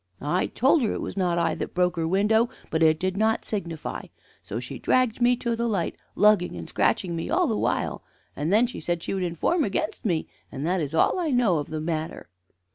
[0.23, 3.45] I told her it was not I that broke her window, but it did not
[3.45, 4.05] signify;
[4.41, 8.03] so she dragged me to the light, lugging and scratching me all the while,
[8.35, 10.27] and then said she would inform against me.
[10.51, 12.29] And that is all I know of the matter."